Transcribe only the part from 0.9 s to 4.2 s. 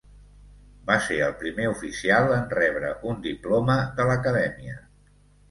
ser el primer oficial en rebre un diploma de